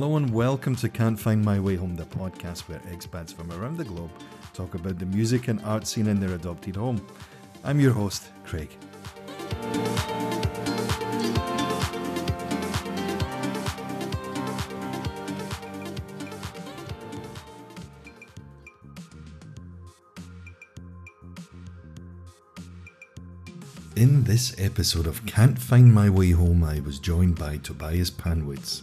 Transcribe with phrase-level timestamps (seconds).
[0.00, 3.76] Hello and welcome to Can't Find My Way Home, the podcast where expats from around
[3.76, 4.10] the globe
[4.54, 7.06] talk about the music and art scene in their adopted home.
[7.64, 8.70] I'm your host, Craig.
[23.96, 28.80] In this episode of Can't Find My Way Home, I was joined by Tobias Panwitz.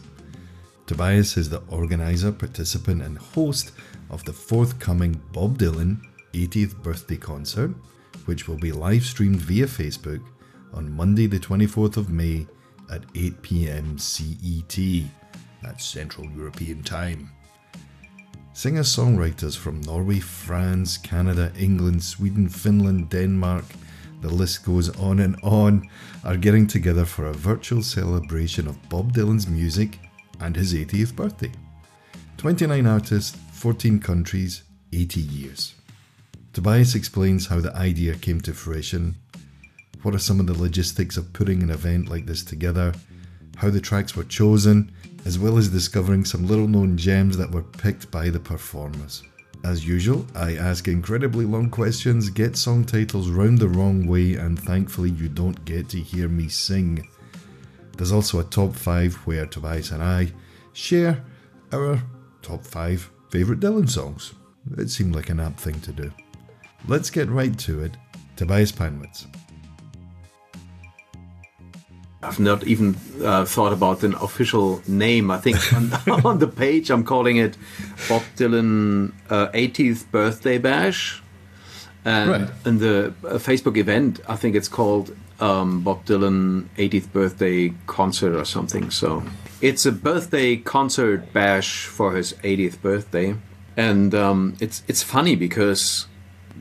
[0.88, 3.74] Tobias is the organizer, participant, and host
[4.10, 5.98] of the forthcoming Bob Dylan
[6.32, 7.72] 80th birthday concert,
[8.24, 10.22] which will be live streamed via Facebook
[10.74, 12.48] on Monday, the 24th of May
[12.90, 14.78] at 8 pm CET.
[15.62, 17.32] That's Central European Time.
[18.54, 23.66] Singer songwriters from Norway, France, Canada, England, Sweden, Finland, Denmark,
[24.22, 25.90] the list goes on and on,
[26.24, 30.00] are getting together for a virtual celebration of Bob Dylan's music
[30.40, 31.52] and his 80th birthday.
[32.38, 35.76] 29 artists, 14 countries, 80 years.
[36.54, 39.16] Tobias explains how the idea came to fruition,
[40.04, 42.94] what are some of the logistics of putting an event like this together,
[43.58, 44.92] how the tracks were chosen,
[45.26, 49.24] as well as discovering some little known gems that were picked by the performers.
[49.64, 54.58] As usual, I ask incredibly long questions, get song titles round the wrong way, and
[54.58, 57.08] thankfully, you don't get to hear me sing.
[57.98, 60.32] There's also a top 5 where Tobias and I
[60.74, 61.24] share
[61.74, 62.02] our
[62.44, 64.34] top 5 favourite Dylan songs.
[64.78, 66.12] It seemed like an apt thing to do.
[66.88, 67.98] Let's get right to it.
[68.36, 69.26] Tobias Panwitz.
[72.22, 75.32] I've not even uh, thought about an official name.
[75.32, 75.92] I think on,
[76.26, 77.58] on, the page I'm calling it
[78.10, 81.24] Bob Dylan uh, 80th Birthday Bash.
[82.06, 82.50] And right.
[82.66, 88.36] in the uh, Facebook event, I think it's called um, Bob Dylan 80th Birthday Concert
[88.36, 88.90] or something.
[88.90, 89.24] So
[89.62, 93.36] it's a birthday concert bash for his 80th birthday.
[93.76, 96.08] And um, it's it's funny because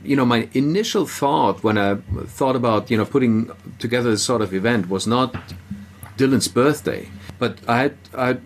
[0.05, 4.41] you know, my initial thought when I thought about, you know, putting together this sort
[4.41, 5.35] of event was not
[6.17, 8.39] Dylan's birthday, but I had, I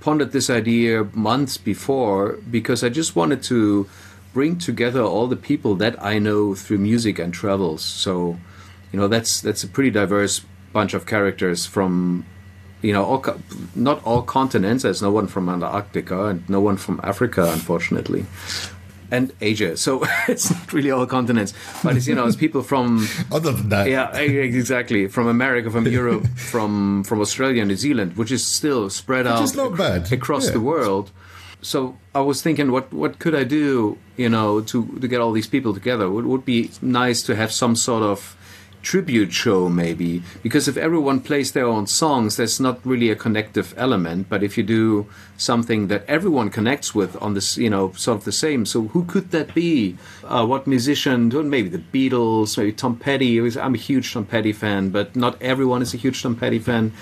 [0.00, 3.88] pondered this idea months before because I just wanted to
[4.32, 7.82] bring together all the people that I know through music and travels.
[7.82, 8.38] So,
[8.94, 10.40] you know, that's that's a pretty diverse
[10.72, 12.24] bunch of characters from
[12.80, 13.24] you know, all,
[13.74, 14.84] not all continents.
[14.84, 18.24] There's no one from Antarctica and no one from Africa, unfortunately
[19.10, 19.76] and Asia.
[19.76, 23.68] So it's not really all continents, but it's you know it's people from other than
[23.70, 23.88] that.
[23.88, 25.08] Yeah, exactly.
[25.08, 29.42] From America, from Europe, from from Australia, New Zealand, which is still spread which out
[29.42, 30.12] is not bad.
[30.12, 30.52] across yeah.
[30.52, 31.10] the world.
[31.62, 35.32] So I was thinking, what what could I do, you know, to to get all
[35.32, 36.04] these people together?
[36.04, 38.36] It would be nice to have some sort of
[38.84, 40.22] tribute show maybe.
[40.42, 44.28] Because if everyone plays their own songs that's not really a connective element.
[44.28, 45.06] But if you do
[45.36, 49.04] something that everyone connects with on this you know sort of the same so who
[49.04, 49.96] could that be?
[50.22, 53.40] Uh, what musician maybe the beatles maybe tom petty.
[53.58, 56.92] I'm a huge tom petty fan but not everyone is a huge tom petty fan.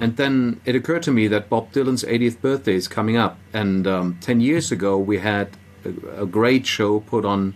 [0.00, 3.38] And then it occurred to me that bob dylan's 80th birthday is coming up.
[3.52, 7.54] And um, 10 years ago we had a, a great show put on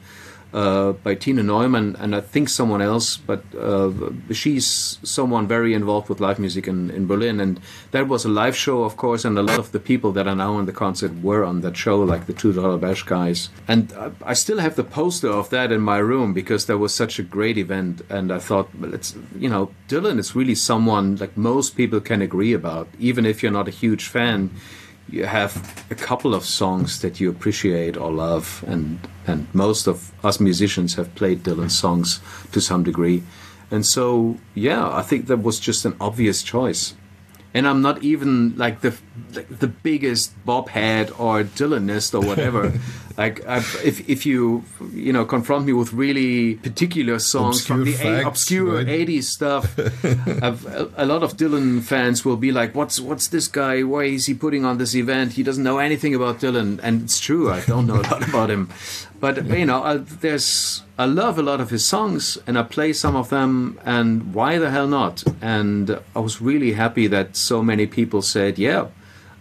[0.53, 3.91] uh, by Tina Neumann and I think someone else, but uh,
[4.33, 7.41] she's someone very involved with live music in, in Berlin.
[7.41, 10.27] And that was a live show, of course, and a lot of the people that
[10.27, 13.49] are now in the concert were on that show, like the Two Dollar Bash guys.
[13.67, 16.95] And I, I still have the poster of that in my room because that was
[16.95, 18.03] such a great event.
[18.11, 22.23] And I thought, well, it's, you know, Dylan is really someone like most people can
[22.23, 24.51] agree about, even if you're not a huge fan
[25.09, 30.13] you have a couple of songs that you appreciate or love, and and most of
[30.25, 32.21] us musicians have played Dylan's songs
[32.53, 33.23] to some degree,
[33.71, 36.95] and so yeah, I think that was just an obvious choice
[37.55, 38.97] and I'm not even like the
[39.35, 42.73] like the biggest Bob head or Dylanist or whatever.
[43.19, 47.85] like i if if you you know confront me with really particular songs obscure from
[47.85, 48.87] the facts, a, obscure right?
[48.87, 53.83] 80s stuff, a, a lot of Dylan fans will be like, "What's what's this guy?
[53.83, 55.33] Why is he putting on this event?
[55.33, 58.51] He doesn't know anything about Dylan." And it's true, I don't know a lot about
[58.51, 58.71] him,
[59.23, 62.93] but you know, I, there's I love a lot of his songs and I play
[62.93, 65.23] some of them, and why the hell not?
[65.41, 68.89] And I was really happy that so many people said, "Yeah,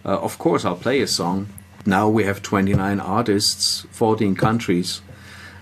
[0.04, 1.48] uh, of course I'll play a song."
[1.84, 5.00] Now we have 29 artists, 14 countries,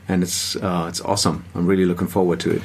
[0.06, 1.46] and it's uh, it's awesome.
[1.54, 2.62] I'm really looking forward to it.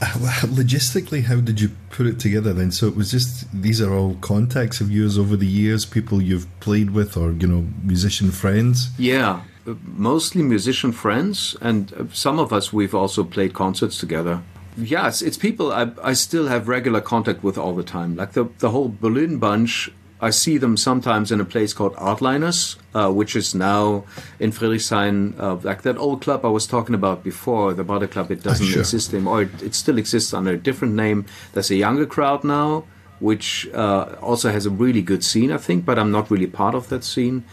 [0.00, 2.72] Logistically, how did you put it together then?
[2.72, 6.48] So it was just these are all contacts of yours over the years, people you've
[6.60, 8.88] played with, or you know, musician friends.
[8.96, 9.42] Yeah,
[9.82, 14.42] mostly musician friends, and uh, some of us we've also played concerts together.
[14.76, 18.16] Yes, it's people I, I still have regular contact with all the time.
[18.16, 19.90] Like the the whole Berlin bunch,
[20.20, 24.04] I see them sometimes in a place called Artliners, uh, which is now
[24.40, 28.30] in Friedrichshain, uh, like that old club I was talking about before, the Butter Club.
[28.30, 28.80] It doesn't sure.
[28.80, 29.42] exist anymore.
[29.42, 31.26] It, it still exists under a different name.
[31.52, 32.84] There's a younger crowd now,
[33.20, 36.74] which uh, also has a really good scene, I think, but I'm not really part
[36.74, 37.44] of that scene.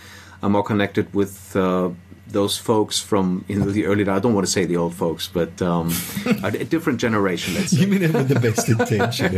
[0.42, 1.90] I'm more connected with uh,
[2.32, 4.08] those folks from you know, the early.
[4.08, 5.92] I don't want to say the old folks, but um,
[6.44, 7.54] a, a different generation.
[7.54, 7.82] Let's say.
[7.82, 9.32] You mean it with the best intention?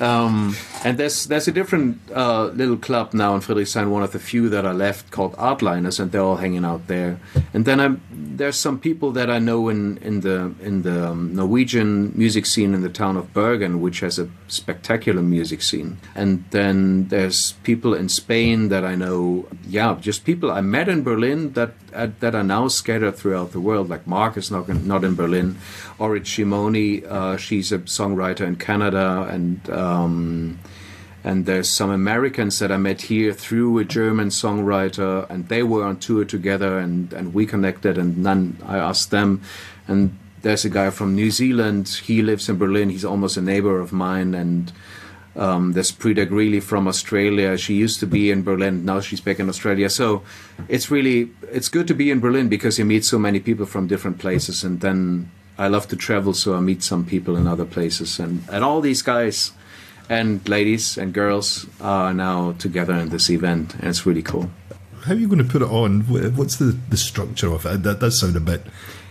[0.04, 4.18] Um, and there's there's a different uh, little club now in Friedrichshain, one of the
[4.18, 7.18] few that are left, called Artliners, and they're all hanging out there.
[7.52, 11.34] And then I'm, there's some people that I know in in the in the um,
[11.34, 15.98] Norwegian music scene in the town of Bergen, which has a spectacular music scene.
[16.14, 19.46] And then there's people in Spain that I know.
[19.66, 23.60] Yeah, just people I met in Berlin that uh, that are now scattered throughout the
[23.60, 23.88] world.
[23.88, 25.56] Like Mark is not in, not in Berlin.
[25.98, 30.58] Orit Shimoni, uh, she's a songwriter in Canada, and um,
[31.22, 35.84] and there's some Americans that I met here through a German songwriter, and they were
[35.84, 39.42] on tour together, and and we connected, and then I asked them,
[39.88, 41.88] and there's a guy from New Zealand.
[42.04, 42.90] He lives in Berlin.
[42.90, 44.70] He's almost a neighbor of mine, and
[45.36, 47.56] um, there's Prida Greeley from Australia.
[47.56, 48.84] She used to be in Berlin.
[48.84, 49.88] Now she's back in Australia.
[49.88, 50.22] So
[50.68, 53.86] it's really it's good to be in Berlin because you meet so many people from
[53.88, 54.62] different places.
[54.62, 58.20] And then I love to travel, so I meet some people in other places.
[58.20, 59.52] And and all these guys
[60.10, 64.50] and ladies and girls are now together in this event, and it's really cool.
[65.04, 66.00] How are you going to put it on?
[66.36, 67.82] What's the, the structure of it?
[67.82, 68.62] That does sound a bit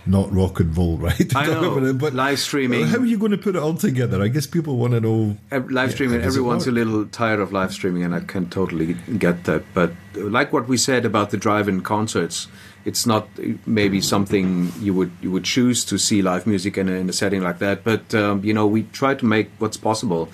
[0.06, 1.34] not rock and roll, right?
[1.36, 1.92] I know.
[1.94, 2.86] But Live streaming.
[2.86, 4.22] How are you going to put it all together?
[4.22, 5.36] I guess people want to know.
[5.50, 9.44] Live streaming it everyone's a little tired of live streaming and i can totally get
[9.44, 12.48] that but like what we said about the drive-in concerts
[12.84, 13.28] it's not
[13.66, 17.12] maybe something you would you would choose to see live music in a, in a
[17.12, 20.28] setting like that but um, you know we try to make what's possible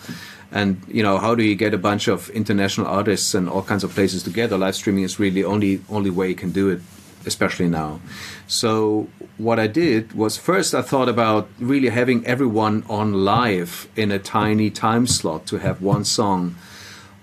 [0.52, 3.84] and you know how do you get a bunch of international artists and all kinds
[3.84, 6.80] of places together live streaming is really only only way you can do it
[7.26, 8.00] especially now.
[8.46, 9.08] So
[9.38, 14.18] what I did was first I thought about really having everyone on live in a
[14.18, 16.56] tiny time slot to have one song,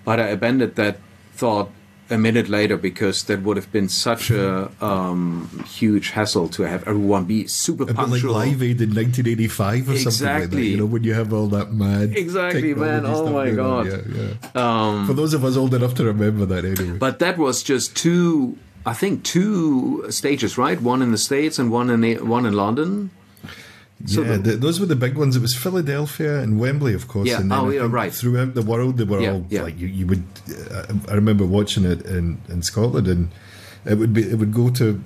[0.04, 1.00] but I abandoned that
[1.34, 1.70] thought
[2.10, 6.88] a minute later because that would have been such a um, huge hassle to have
[6.88, 8.24] everyone be super A bit like.
[8.24, 10.06] Live Aid in 1985 or something like that.
[10.06, 10.68] Exactly.
[10.68, 12.16] You know, when you have all that mad.
[12.16, 13.06] Exactly, man.
[13.06, 13.52] Oh my.
[13.52, 13.88] God.
[13.88, 15.06] Yeah, yeah.
[15.06, 16.98] For those of us old enough to remember that anyway.
[16.98, 18.58] But that was just two,
[18.92, 20.80] I think, two stages, right?
[20.82, 22.02] One in the States and one in
[22.36, 23.10] one in London.
[24.06, 25.36] So yeah, the- those were the big ones.
[25.36, 27.28] It was Philadelphia and Wembley, of course.
[27.30, 27.42] Yeah.
[27.42, 28.14] And Oh, yeah, right.
[28.14, 29.64] Throughout the world, they were Yeah, all yeah.
[29.68, 30.24] like you, you would.
[30.72, 33.30] Uh, I remember watching it in, in Scotland, and
[33.92, 35.02] it would be it would go to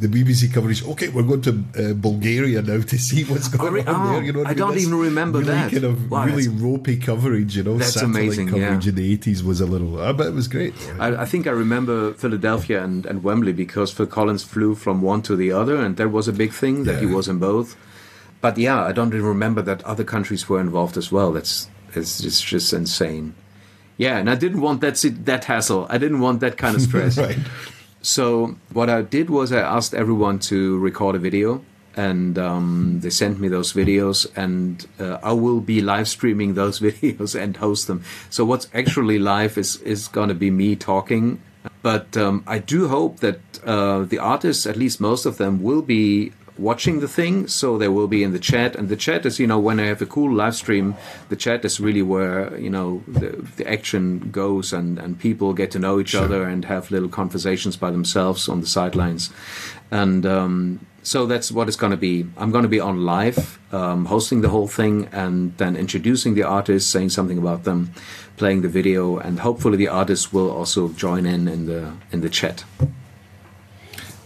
[0.00, 0.84] the BBC coverage.
[0.84, 4.22] Okay, we're going to uh, Bulgaria now to see what's going re- on oh, there.
[4.22, 5.70] You know, what I don't This even remember really that.
[5.72, 7.56] Kind of Wow, really ropey coverage.
[7.56, 8.90] You know, That's satellite amazing, coverage yeah.
[8.90, 10.00] in the eighties was a little.
[10.00, 10.74] I bet it was great.
[10.98, 15.22] I, I think I remember Philadelphia and, and Wembley because Phil Collins flew from one
[15.22, 17.76] to the other, and that was a big thing that he was in both.
[18.40, 21.32] But yeah, I don't even remember that other countries were involved as well.
[21.32, 23.34] That's it's just, just insane.
[23.96, 25.86] Yeah, and I didn't want that that hassle.
[25.88, 27.16] I didn't want that kind of stress.
[27.16, 27.38] right.
[28.06, 31.64] So what I did was I asked everyone to record a video,
[31.96, 36.78] and um, they sent me those videos, and uh, I will be live streaming those
[36.88, 38.04] videos and host them.
[38.30, 41.42] So what's actually live is is going to be me talking,
[41.82, 45.82] but um, I do hope that uh, the artists, at least most of them, will
[45.82, 48.76] be watching the thing so they will be in the chat.
[48.76, 50.94] And the chat is you know when i have a cool live stream
[51.28, 55.70] the chat is really where you know the, the action goes and and people get
[55.72, 59.30] to know each other and have little conversations by themselves on the sidelines.
[59.90, 62.26] And um so that's what it's going to be.
[62.36, 66.42] I'm going to be on live um, hosting the whole thing and then introducing the
[66.42, 67.92] artists saying something about them
[68.36, 72.28] playing the video and hopefully the artists will also join in in the in the
[72.28, 72.64] chat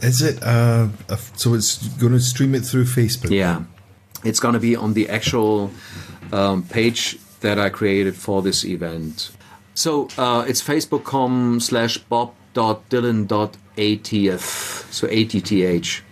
[0.02, 0.42] Is it?
[0.42, 0.88] Uh,
[1.36, 3.30] so it's going to stream it through Facebook.
[3.30, 3.62] Yeah,
[4.24, 5.70] it's going to be on the actual
[6.32, 9.30] um, page that I created for this event.
[9.74, 14.92] So uh, it's facebook.com slash bob.dylan.atth.
[14.92, 16.02] So ATTH.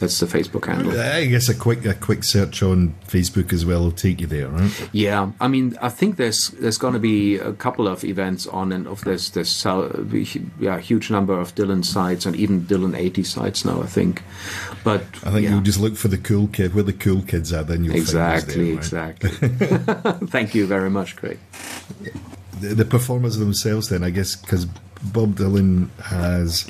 [0.00, 0.98] That's the Facebook handle.
[0.98, 4.48] I guess a quick a quick search on Facebook as well will take you there,
[4.48, 4.88] right?
[4.92, 8.72] Yeah, I mean, I think there's there's going to be a couple of events on,
[8.72, 9.64] and of there's there's
[10.60, 13.82] yeah huge number of Dylan sites and even Dylan 80 sites now.
[13.82, 14.22] I think,
[14.84, 15.50] but I think yeah.
[15.50, 18.76] you'll just look for the cool kid where the cool kids are, then you'll exactly
[18.76, 19.14] there, right?
[19.18, 20.26] exactly.
[20.28, 21.38] Thank you very much, Craig.
[22.60, 24.64] the, the performers themselves then i guess because
[25.12, 26.68] bob dylan has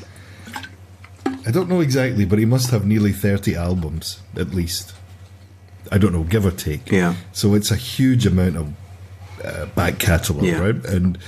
[1.49, 4.95] i don't know exactly but he must have nearly 30 albums at least
[5.91, 7.15] i don't know give or take Yeah.
[7.33, 8.67] so it's a huge amount of
[9.45, 10.61] uh, back catalogue Yeah.
[10.67, 11.19] right and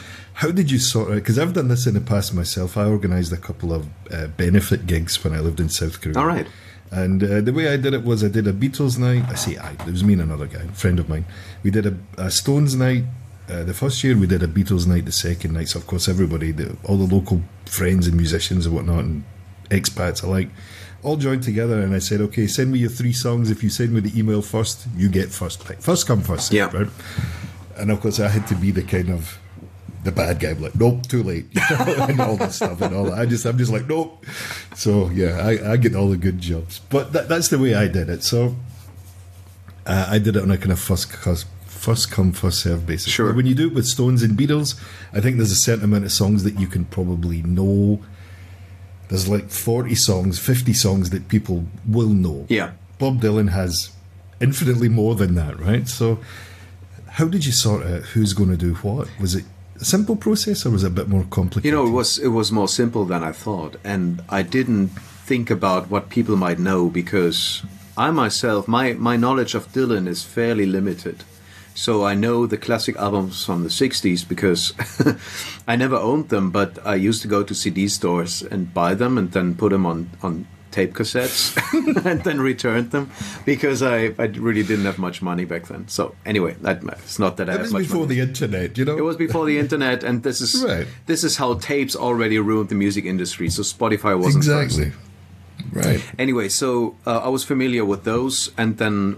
[0.45, 1.17] How did you sort it?
[1.21, 2.71] Because I've done this in the past myself.
[2.79, 6.17] I organised a couple of uh, benefit gigs when I lived in South Korea.
[6.17, 6.47] All right.
[6.91, 9.25] And uh, the way I did it was I did a Beatles night.
[9.29, 11.27] I say I, it was me and another guy, a friend of mine.
[11.63, 13.05] We did a, a Stones night.
[13.53, 15.05] Uh, the first year we did a Beatles night.
[15.05, 18.75] The second night, so of course everybody, the, all the local friends and musicians and
[18.75, 19.25] whatnot, and
[19.71, 20.51] expats alike,
[21.03, 21.81] all joined together.
[21.81, 23.51] And I said, okay, send me your three songs.
[23.51, 25.81] If you send me the email first, you get first pick.
[25.81, 26.53] First come first.
[26.53, 26.71] Yeah.
[26.77, 26.89] Right?
[27.77, 29.39] And of course I had to be the kind of
[30.03, 33.19] the bad guy, I'm like, nope, too late, and all that stuff and all that.
[33.19, 34.25] I just, I'm just like, nope.
[34.75, 37.87] So yeah, I, I get all the good jobs, but that, that's the way I
[37.87, 38.25] did it.
[38.25, 38.57] So
[39.87, 41.13] uh, I did it on a kind of first
[41.67, 43.13] first come first serve basis.
[43.13, 43.29] Sure.
[43.29, 44.81] But when you do it with Stones and Beatles,
[45.13, 48.01] I think there's a certain amount of songs that you can probably know.
[49.11, 52.47] There's like 40 songs, 50 songs that people will know.
[52.49, 52.73] Yeah.
[52.99, 53.91] Bob Dylan has
[54.41, 55.89] infinitely more than that, right?
[55.89, 56.21] So,
[57.09, 59.09] how did you sort out who's going to do what?
[59.21, 59.45] Was it
[59.81, 61.65] a simple process or was it a bit more complicated?
[61.65, 65.51] You know, it was it was more simple than I thought, and I didn't think
[65.51, 67.65] about what people might know because
[67.97, 71.25] I myself, my my knowledge of Dylan is fairly limited.
[71.75, 74.75] So I know the classic albums from the '60s because
[75.69, 79.17] I never owned them, but I used to go to CD stores and buy them
[79.19, 81.57] and then put them on on tape cassettes
[82.07, 83.11] and then returned them
[83.45, 85.89] because I, I really didn't have much money back then.
[85.89, 88.15] So anyway, that it's not that I It was much before money.
[88.17, 88.97] the internet, you know.
[88.97, 90.87] It was before the internet, and this is Right.
[91.07, 93.49] this is how tapes already ruined the music industry.
[93.51, 94.63] So Spotify wasn't first.
[94.63, 94.93] exactly
[95.73, 96.03] right.
[96.19, 99.17] Anyway, so uh, I was familiar with those, and then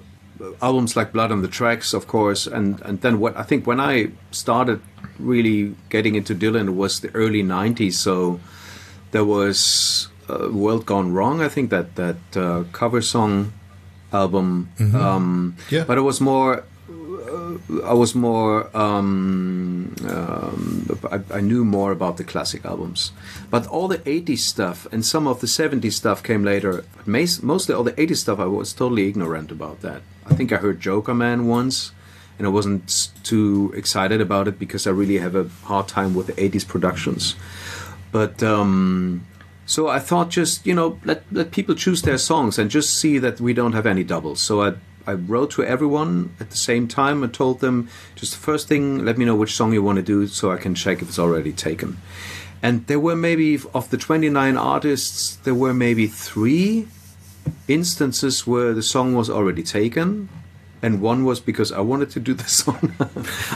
[0.61, 3.81] albums like Blood on the Tracks, of course, and and then what I think when
[3.81, 4.81] I started
[5.19, 7.95] really getting into Dylan was the early '90s.
[7.95, 8.41] So
[9.13, 11.41] there was uh, World Gone Wrong.
[11.41, 13.53] I think that that uh, cover song
[14.13, 15.85] album, um, Yeah.
[15.87, 16.65] but it was more.
[16.89, 18.69] uh, I was more.
[18.77, 23.13] Um, um, I, I knew more about the classic albums,
[23.51, 26.85] but all the '80s stuff and some of the '70s stuff came later.
[26.97, 27.07] But
[27.43, 30.03] mostly all the '80s stuff, I was totally ignorant about that.
[30.27, 31.93] I think I heard Jokerman once,
[32.39, 36.27] and I wasn't too excited about it because I really have a hard time with
[36.27, 37.37] the '80s productions.
[38.11, 39.27] But um,
[39.67, 43.19] so I thought, just you know, let let people choose their songs and just see
[43.19, 44.41] that we don't have any doubles.
[44.41, 44.75] So I
[45.07, 49.05] I wrote to everyone at the same time and told them just the first thing,
[49.05, 51.19] let me know which song you want to do so I can check if it's
[51.19, 51.99] already taken.
[52.63, 56.87] And there were maybe of the 29 artists, there were maybe three
[57.69, 60.29] instances where the song was already taken.
[60.85, 62.93] And one was because I wanted to do the song.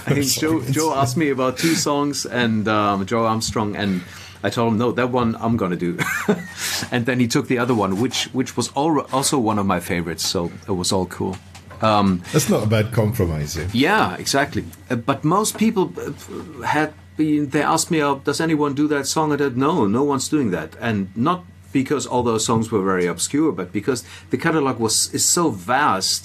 [0.06, 4.02] I think Joe, Joe asked me about two songs, and um, Joe Armstrong, and
[4.44, 5.98] I told him no, that one I'm gonna do.
[6.92, 9.80] and then he took the other one, which which was al- also one of my
[9.80, 10.24] favorites.
[10.24, 11.36] So it was all cool.
[11.82, 13.58] Um, That's not a bad compromise.
[13.74, 14.64] Yeah, exactly.
[14.88, 17.48] Uh, but most people uh, had been.
[17.50, 20.52] They asked me, oh, "Does anyone do that song?" I said, "No, no one's doing
[20.52, 21.44] that." And not
[21.82, 24.00] because all those songs were very obscure, but because
[24.32, 26.22] the catalog was is so vast.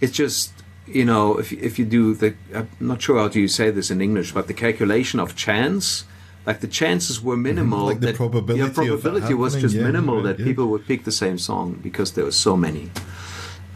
[0.00, 0.52] It's just
[0.98, 3.90] you know, if if you do the, I'm not sure how do you say this
[3.94, 6.04] in English, but the calculation of chance.
[6.46, 7.84] Like the chances were minimal.
[7.86, 11.16] Like the that, probability yeah, probability was just yeah, minimal that people would pick the
[11.24, 12.90] same song because there were so many.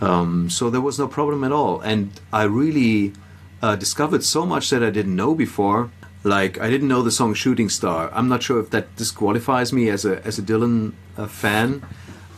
[0.01, 1.75] Um, so there was no problem at all.
[1.93, 2.01] And
[2.33, 3.13] I really
[3.63, 5.91] uh, discovered so much that I didn't know before.
[6.25, 9.91] Like I didn't know the song "Shooting Star." I'm not sure if that disqualifies me
[9.91, 11.85] as a as a Dylan uh, fan.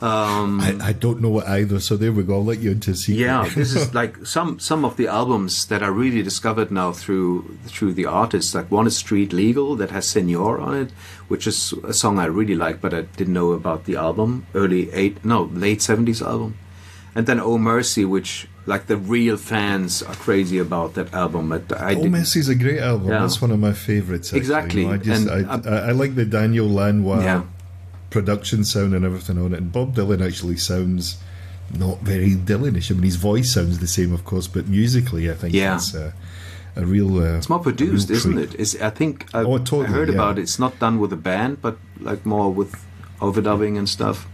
[0.03, 2.35] Um, I, I don't know it either, so there we go.
[2.35, 3.23] I'll let you into secret.
[3.23, 7.57] yeah, this is like some some of the albums that I really discovered now through
[7.65, 8.55] through the artists.
[8.55, 10.91] Like one is Street Legal that has Senor on it,
[11.29, 14.47] which is a song I really like, but I didn't know about the album.
[14.55, 16.59] Early eight, no, late seventies album,
[17.15, 21.49] and then Oh Mercy, which like the real fans are crazy about that album.
[21.49, 23.09] But I Oh, Messy's a great album.
[23.09, 23.21] Yeah.
[23.21, 24.29] That's one of my favourites.
[24.29, 24.41] actually.
[24.41, 27.43] Exactly, You know, I just and, I, um, I, like the Daniel Lanois Yeah.
[28.11, 29.61] production sound and everything on it.
[29.61, 31.17] And Bob Dylan actually sounds
[31.79, 32.91] not very Dylanish.
[32.91, 35.77] I mean, his voice sounds the same, of course, but musically, I think Yeah.
[35.77, 36.13] it's a,
[36.77, 37.19] a real.
[37.19, 38.55] Uh, It's more produced, isn't it?
[38.57, 40.15] Is I think I, Oh, totally, I heard yeah.
[40.15, 40.43] about it.
[40.43, 42.73] It's not done with a band, but like more with
[43.21, 44.27] overdubbing and stuff.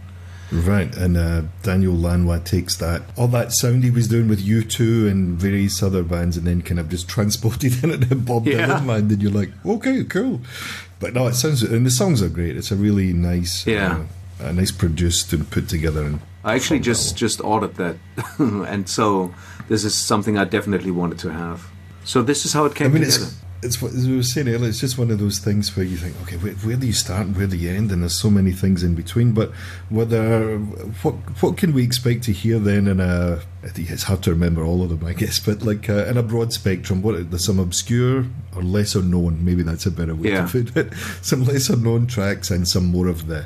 [0.53, 5.09] Right, and uh, Daniel Lanois takes that all that sound he was doing with U2
[5.09, 8.67] and various other bands, and then kind of just transported it into Bob Yeah.
[8.67, 10.41] Dylan land, and you're like, okay, cool.
[10.99, 12.55] But no, it sounds and the songs are great.
[12.55, 14.03] It's a really nice, Yeah.
[14.41, 16.03] uh, a nice produced and put together.
[16.05, 17.95] And I actually just just ordered that,
[18.37, 19.33] and so
[19.69, 21.65] this is something I definitely wanted to have.
[22.05, 23.23] So this is how it I came mean, together.
[23.25, 24.69] it's it's what as we were saying earlier.
[24.69, 27.27] It's just one of those things where you think, okay, where, where do you start
[27.27, 27.91] and where do you end?
[27.91, 29.31] And there's so many things in between.
[29.33, 29.51] But
[29.89, 33.41] whether what what can we expect to hear then in a?
[33.63, 35.39] It's hard to remember all of them, I guess.
[35.39, 39.43] But like uh, in a broad spectrum, what there's some obscure or lesser known.
[39.43, 40.45] Maybe that's a better way Yeah.
[40.47, 40.93] to put it.
[41.21, 43.45] Some lesser known tracks and some more of the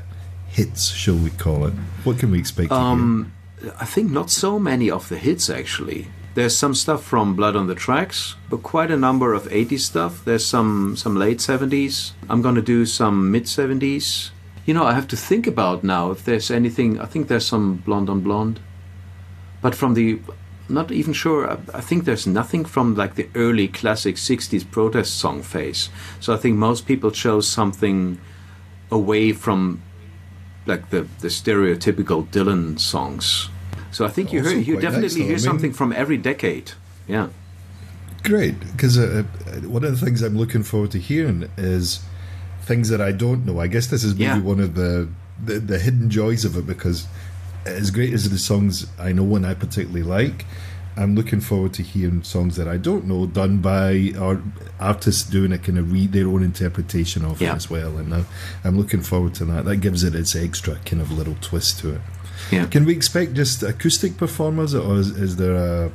[0.50, 1.74] hits, shall we call it?
[2.04, 2.70] What can we expect?
[2.70, 2.84] to hear?
[2.84, 3.34] Um,
[3.80, 6.08] I think not so many of the hits actually.
[6.38, 10.24] There's some stuff from Blood on the Tracks, but quite a number of 80s stuff.
[10.24, 12.12] There's some some late 70s.
[12.30, 14.30] I'm gonna do some mid 70s.
[14.64, 17.00] You know, I have to think about now if there's anything.
[17.00, 18.60] I think there's some Blonde on Blonde,
[19.64, 20.20] but from the
[20.70, 21.50] not even sure.
[21.50, 25.90] I, I think there's nothing from like the early classic 60s protest song phase.
[26.20, 28.20] So I think most people chose something
[28.92, 29.82] away from
[30.68, 33.50] like the, the stereotypical Dylan songs.
[33.98, 35.24] So I think you hear, you quite nice, definitely though.
[35.24, 36.74] I hear mean- something from every decade.
[37.08, 37.30] Yeah.
[38.24, 42.02] Great, because uh, uh, one of the things I'm looking forward to hearing is
[42.62, 43.60] things that I don't know.
[43.60, 44.40] I guess this is maybe Yeah.
[44.42, 45.08] one of the,
[45.44, 47.08] the the hidden joys of it because
[47.66, 50.46] as great as the songs I know and I particularly like,
[50.96, 54.44] I'm looking forward to hearing songs that I don't know done by or
[54.80, 57.54] artists doing a kind of read their own interpretation of Yeah.
[57.54, 57.98] it as well.
[57.98, 58.24] And uh,
[58.64, 59.66] I'm looking forward to that.
[59.66, 62.02] That gives it its extra kind of little twist to it.
[62.52, 62.66] Yeah.
[62.66, 65.92] Can we expect just acoustic performers, or is, is there a,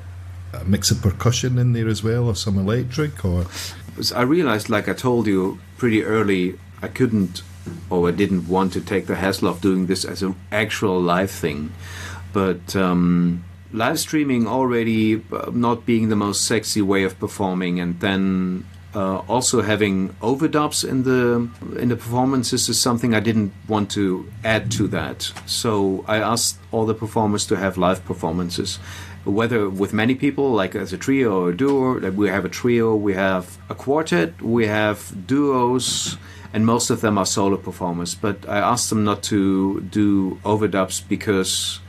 [0.53, 3.47] a mix of percussion in there as well, or some electric, or
[4.15, 7.43] I realized, like I told you pretty early, I couldn't
[7.91, 11.31] or I didn't want to take the hassle of doing this as an actual live
[11.31, 11.73] thing.
[12.33, 18.01] But um, live streaming already uh, not being the most sexy way of performing, and
[18.01, 21.49] then uh, also having overdubs in the
[21.81, 25.33] in the performances is something I didn't want to add to that.
[25.47, 28.79] So I asked all the performers to have live performances
[29.25, 32.49] whether with many people, like as a trio or a duo, like we have a
[32.49, 36.17] trio, we have a quartet, we have duos,
[36.53, 38.15] and most of them are solo performers.
[38.15, 41.81] But I asked them not to do overdubs because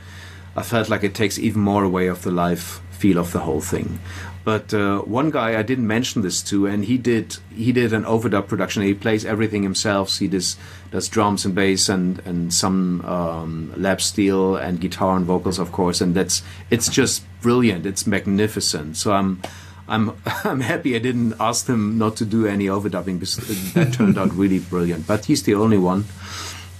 [0.56, 3.60] I felt like it takes even more away of the live feel of the whole
[3.60, 3.98] thing.
[4.44, 8.04] But uh, one guy I didn't mention this to, and he did he did an
[8.04, 8.82] overdub production.
[8.82, 10.18] He plays everything himself.
[10.18, 10.56] He does
[10.90, 15.72] does drums and bass and and some um, lap steel and guitar and vocals, of
[15.72, 16.02] course.
[16.02, 17.86] And that's it's just brilliant.
[17.86, 18.96] It's magnificent.
[18.96, 19.40] So I'm.
[19.86, 23.36] I'm I'm happy I didn't ask him not to do any overdubbing because
[23.74, 25.06] that turned out really brilliant.
[25.06, 26.06] But he's the only one,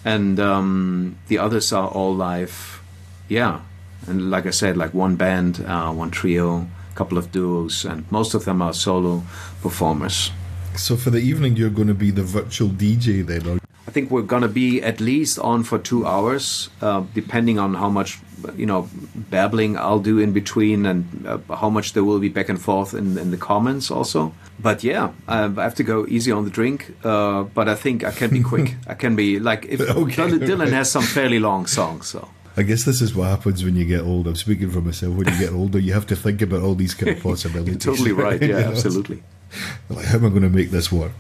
[0.07, 2.81] and um, the others are all live.
[3.29, 3.61] Yeah,
[4.07, 8.35] and like I said, like one band, uh, one trio, couple of duos, and most
[8.35, 9.23] of them are solo
[9.63, 10.31] performers.
[10.77, 14.11] so for the evening you're going to be the virtual DJ then, or I think
[14.11, 18.19] we're gonna be at least on for two hours, uh, depending on how much
[18.57, 22.49] you know babbling I'll do in between and uh, how much there will be back
[22.49, 24.33] and forth in, in the comments also.
[24.59, 26.95] But yeah, uh, I have to go easy on the drink.
[27.05, 28.75] Uh, but I think I can be quick.
[28.87, 32.29] I can be like if Okay, Dylan, Dylan has some fairly long songs, so.
[32.57, 34.29] I guess this is what happens when you get old.
[34.29, 35.15] I'm speaking for myself.
[35.17, 37.79] When you get older, you have to think about all these kind of possibilities.
[37.79, 38.41] Totally right.
[38.43, 39.23] You Yeah, know, absolutely.
[39.89, 41.13] Like, how am I going to make this work?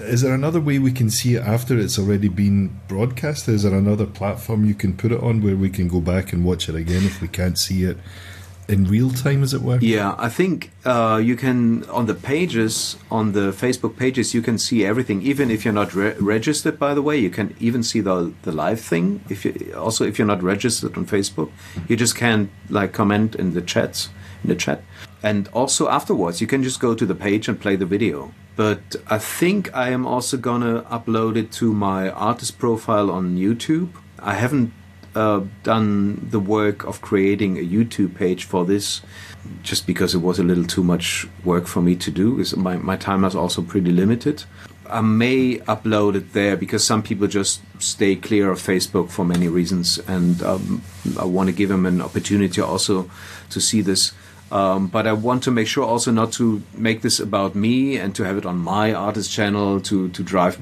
[0.00, 3.48] Is there another way we can see it after it's already been broadcast?
[3.48, 6.44] Is there another platform you can put it on where we can go back and
[6.44, 7.96] watch it again if we can't see it
[8.70, 9.78] in real time, as it were?
[9.80, 14.58] Yeah, I think uh, you can on the pages on the Facebook pages you can
[14.58, 16.78] see everything, even if you're not re- registered.
[16.78, 19.22] By the way, you can even see the the live thing.
[19.28, 21.50] If you also if you're not registered on Facebook,
[21.88, 24.08] you just can't like comment in the chats
[24.42, 24.82] in the chat,
[25.22, 28.32] and also afterwards you can just go to the page and play the video.
[28.56, 33.88] But I think I am also gonna upload it to my artist profile on YouTube.
[34.18, 34.72] I haven't
[35.14, 39.00] uh, done the work of creating a YouTube page for this
[39.62, 42.38] just because it was a little too much work for me to do.
[42.38, 44.44] Is my, my time is also pretty limited.
[44.88, 49.48] I may upload it there because some people just stay clear of Facebook for many
[49.48, 50.82] reasons, and um,
[51.18, 53.08] I want to give them an opportunity also
[53.50, 54.12] to see this.
[54.50, 58.12] Um, but I want to make sure also not to make this about me and
[58.16, 60.58] to have it on my artist channel to to drive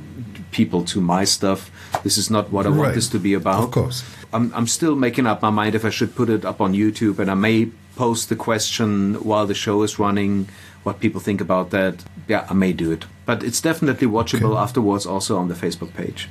[0.51, 1.71] people to my stuff.
[2.03, 3.65] This is not what I want this to be about.
[3.65, 4.05] Of course.
[4.33, 7.19] I'm, I'm still making up my mind if I should put it up on YouTube,
[7.19, 10.49] and I may post the question while the show is running,
[10.83, 12.05] what people think about that.
[12.29, 14.61] Yeah, I may do it, but it's definitely watchable Okay.
[14.61, 16.29] afterwards, also on the Facebook page.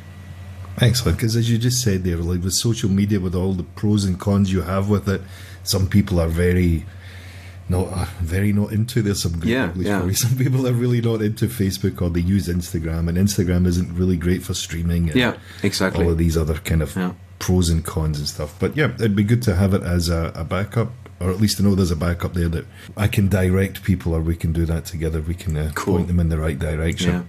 [0.80, 4.06] Excellent, because as you just said there, like with social media, with all the pros
[4.06, 5.22] and cons you have with it,
[5.64, 6.86] some people are very
[7.70, 9.02] not uh, very not into.
[9.02, 9.24] this.
[9.24, 10.10] some great Yeah, yeah.
[10.14, 14.16] Some people are really not into Facebook, or they use Instagram, and Instagram isn't really
[14.18, 15.10] great for streaming.
[15.10, 15.34] And Yeah,
[15.64, 16.06] exactly.
[16.06, 17.12] all of these other kind of Yeah.
[17.40, 18.56] Pros and cons and stuff.
[18.60, 21.58] But yeah, it'd be good to have it as a, a backup or at least
[21.58, 24.66] to know there's a backup there that I can direct people, or we can do
[24.66, 25.22] that together.
[25.22, 25.98] We can uh, Cool.
[25.98, 27.12] point them in the right direction.
[27.12, 27.24] Yeah.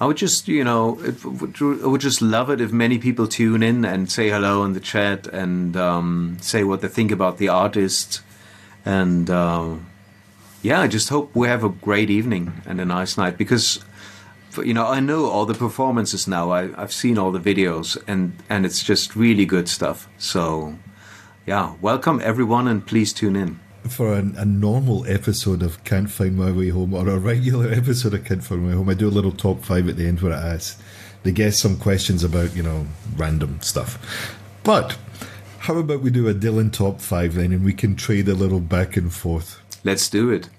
[0.00, 3.26] I would just, you know, it would, I would just love it if many people
[3.26, 7.38] tune in and say hello in the chat and um, say what they think about
[7.38, 8.22] the artist.
[8.84, 9.74] And uh,
[10.62, 13.84] yeah, I just hope we have a great evening and a nice night because,
[14.60, 16.50] you know, I know all the performances now.
[16.50, 20.08] I, I've seen all the videos and, and it's just really good stuff.
[20.18, 20.76] So
[21.46, 23.58] yeah, welcome everyone and please tune in.
[23.88, 28.12] For a, a normal episode of Can't Find My Way Home, or a regular episode
[28.12, 30.20] of Can't Find My Way Home, I do a little top five at the end
[30.20, 30.78] where I ask
[31.22, 34.36] the guests some questions about, you know, random stuff.
[34.62, 34.98] But
[35.60, 38.60] how about we do a Dylan top five then, and we can trade a little
[38.60, 39.60] back and forth?
[39.84, 40.50] Let's do it.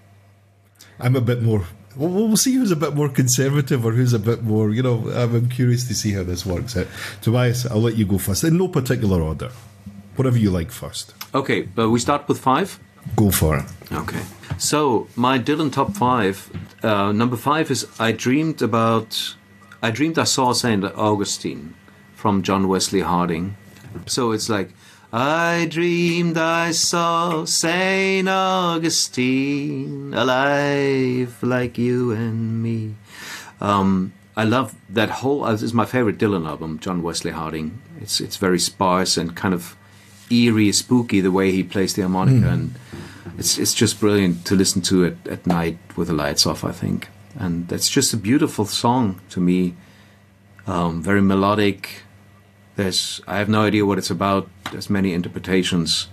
[0.99, 1.67] I'm a bit more.
[1.99, 4.71] Well, we'll see who's a bit more conservative or who's a bit more.
[4.71, 6.88] You know, I'm, I'm curious to see how this works out.
[7.21, 9.51] Tobias, I'll let you go first in no particular order.
[10.15, 11.13] Whatever you like first.
[11.35, 12.79] Okay, but we start with five.
[13.17, 13.65] Go for it.
[13.91, 14.21] Okay.
[14.57, 16.49] So my Dylan top five.
[16.81, 19.35] Uh, number five is I dreamed about.
[19.83, 21.73] I dreamed I saw Saint Augustine
[22.15, 23.57] from John Wesley Harding.
[24.05, 24.71] So it's like
[25.12, 32.93] I dreamed I saw Saint Augustine alive like you and me.
[33.60, 35.43] Um, I love that whole.
[35.43, 37.82] Uh, this is my favorite Dylan album, John Wesley Harding.
[38.00, 39.76] It's it's very sparse and kind of
[40.30, 42.76] eerie, spooky the way he plays the harmonica, and
[43.39, 46.63] it's it's just brilliant to listen to it at night with the lights off.
[46.63, 49.74] I think, and that's just a beautiful song to me.
[50.67, 52.04] Um, very melodic.
[52.79, 54.43] There's I have no idea what it's about.
[54.71, 56.07] There's many interpretations.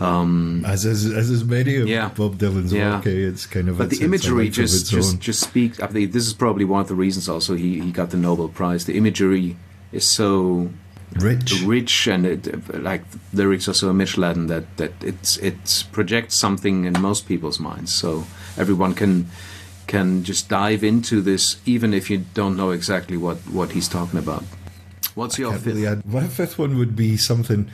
[0.00, 2.08] As is, as is many of Yeah.
[2.08, 2.96] Bob Dylan's Yeah.
[2.96, 3.78] work, eh, it's kind of.
[3.78, 5.20] But the imagery just just own.
[5.20, 5.78] just speaks.
[5.80, 7.28] I think this is probably one of the reasons.
[7.28, 8.86] Also, he he got the Nobel Prize.
[8.86, 9.56] The imagery
[9.92, 10.70] is so
[11.20, 11.62] rich.
[11.66, 12.40] rich and it,
[12.90, 17.60] like the lyrics are so Michelin that that it's it projects something in most people's
[17.60, 17.92] minds.
[17.92, 18.24] So
[18.56, 19.26] everyone can
[19.86, 24.18] can just dive into this, even if you don't know exactly what what he's talking
[24.18, 24.44] about.
[25.14, 25.66] What's your fifth?
[25.66, 27.70] really My fifth one would be something.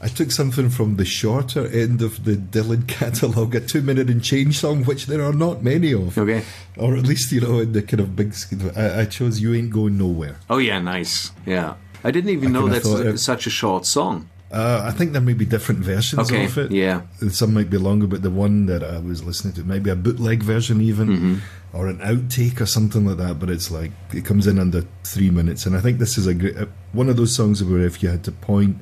[0.00, 4.22] I took something from the shorter end of the Dylan catalogue, a two minute and
[4.22, 6.16] change song, which there are not many of.
[6.16, 6.44] Okay.
[6.76, 8.32] Or at least, you know, in the kind of big.
[8.32, 8.70] scheme.
[8.76, 10.36] I, I chose You Ain't Going Nowhere.
[10.48, 11.32] Oh yeah, nice.
[11.44, 11.74] Yeah,
[12.04, 14.28] I didn't even know that's it- such a short song.
[14.50, 16.70] Uh, I think there may be different versions Okay, of it.
[16.72, 17.02] yeah.
[17.28, 19.96] Some might be longer, but the one that I was listening to might be a
[19.96, 21.34] bootleg version, even, Mm-hmm.
[21.74, 23.38] or an outtake or something like that.
[23.38, 26.32] But it's like it comes in under three minutes, and I think this is a
[26.32, 28.78] great uh, one of those songs where if you had to point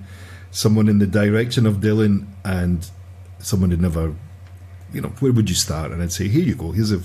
[0.53, 2.89] someone in the direction of Dylan and
[3.41, 4.15] someone had never,
[4.95, 5.91] you know, where would you start?
[5.91, 6.71] And I'd say, here you go.
[6.71, 7.01] Here's a,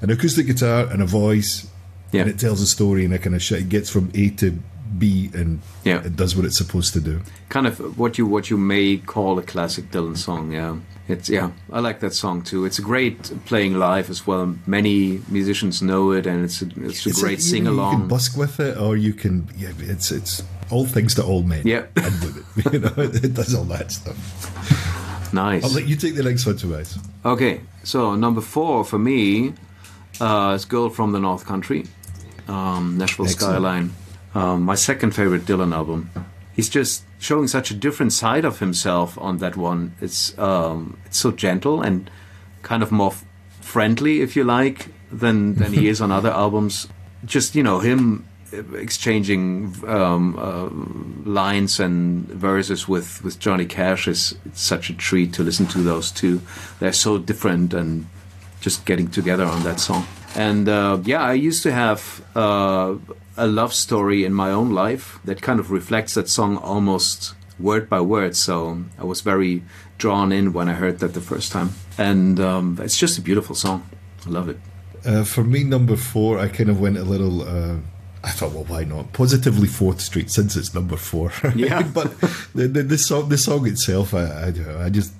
[0.00, 1.68] an acoustic guitar and a voice,
[2.10, 2.22] Yeah.
[2.22, 4.58] and it tells a story, and it kind of sh- it gets from A to
[4.98, 6.04] B, and Yeah.
[6.04, 7.20] it does what it's supposed to do.
[7.48, 10.52] Kind of what you what you may call a classic Dylan song.
[10.52, 10.76] Yeah,
[11.08, 11.50] it's yeah.
[11.72, 12.64] I like that song too.
[12.64, 14.54] It's a great playing live as well.
[14.66, 17.76] Many musicians know it, and it's a, it's a It's great like, sing know, You
[17.76, 18.08] can along.
[18.08, 19.48] busk with it, or you can.
[19.58, 21.62] Yeah, it's it's all things to all men.
[21.66, 21.84] Yeah.
[21.96, 22.44] and women.
[22.72, 24.16] You know, it does all that stuff.
[25.32, 25.62] Nice.
[25.64, 26.98] I'll let you take the next one, Tobias.
[27.24, 29.52] Okay, so number four for me
[30.20, 31.84] uh, is "Girl from the North Country,"
[32.48, 33.52] um, Nashville Excellent.
[33.54, 33.92] Skyline.
[34.34, 36.10] Um, my second favorite Dylan album.
[36.54, 39.94] He's just showing such a different side of himself on that one.
[40.00, 42.10] It's um, it's so gentle and
[42.62, 43.24] kind of more f-
[43.60, 46.88] friendly, if you like, than than he is on other albums.
[47.24, 50.68] Just you know him exchanging um, uh,
[51.28, 55.78] lines and verses with, with Johnny Cash is it's such a treat to listen to
[55.78, 56.40] those two.
[56.80, 58.06] They're so different and
[58.60, 60.06] just getting together on that song.
[60.34, 62.96] And uh, yeah, I used to have uh,
[63.38, 67.88] a love story in my own life that kind of reflects that song almost word
[67.88, 68.36] by word.
[68.36, 69.62] So I was very
[69.96, 71.70] drawn in when I heard that the first time.
[71.96, 73.88] And um, it's just a beautiful song.
[74.26, 74.58] I love it.
[75.04, 77.42] Uh, for me, number four, I kind of went a little.
[77.42, 77.76] Uh,
[78.24, 79.12] I thought, well, why not?
[79.12, 81.32] Positively Fourth Street, since it's number four.
[81.54, 81.82] Yeah.
[81.94, 82.18] but
[82.54, 85.12] the, the, the song, the song itself, I, I, I just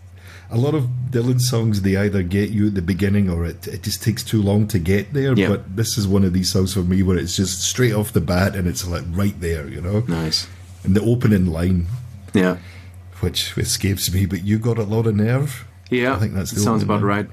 [0.51, 3.83] a lot of Dylan songs they either get you at the beginning or it, it
[3.83, 5.35] just takes too long to get there.
[5.35, 8.21] But this is one of these songs for me where it's just straight off the
[8.21, 10.01] bat and it's like right there, you know.
[10.09, 10.49] Nice.
[10.85, 11.87] And the opening line,
[12.33, 12.57] Yeah.
[13.21, 15.67] which escapes me, but you got a lot of nerve.
[15.91, 16.15] Yeah.
[16.15, 17.05] I think that's the sounds about line.
[17.05, 17.31] right.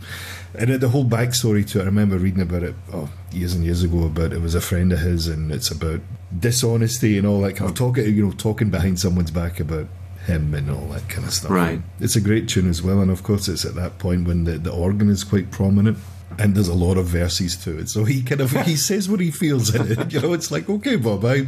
[0.57, 3.83] And the whole backstory to it, I remember reading about it oh, years and years
[3.83, 4.05] ago.
[4.05, 5.99] About it was a friend of his, and it's about
[6.37, 7.79] dishonesty and all that kind of mm.
[7.79, 9.87] talking, you know, talking behind someone's back about
[10.25, 11.51] him and all that kind of stuff.
[11.51, 11.81] Right.
[11.99, 14.57] It's a great tune as well, and of course, it's at that point when the,
[14.57, 15.97] the organ is quite prominent.
[16.37, 19.19] And there's a lot of verses to it, so he kind of he says what
[19.21, 20.11] he feels in it.
[20.11, 21.47] You know, it's like, okay, Bob, I,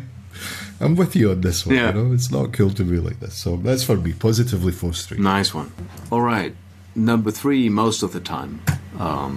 [0.79, 1.75] I'm with you on this one.
[1.75, 1.87] Yeah.
[1.93, 3.33] You know, it's not cool to be like this.
[3.33, 5.19] So that's for me, positively Street.
[5.19, 5.73] Nice one.
[6.11, 6.55] All right.
[6.95, 8.61] number three most of the time.
[8.99, 9.35] Um,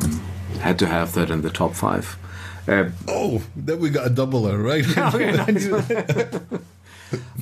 [0.60, 2.16] had to have that in the top five.
[2.68, 4.86] Uh, Oh, then we got a doubler, right?
[5.14, 5.66] okay, nice.